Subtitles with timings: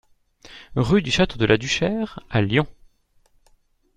[0.75, 2.65] Rue du Château de la Duchère à Lyon